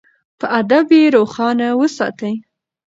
[0.39, 2.33] په ادب یې روښانه وساتئ.